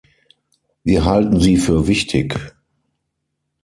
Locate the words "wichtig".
1.85-2.33